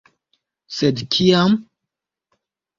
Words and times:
Sed 0.77 0.97
kiam? 1.17 1.53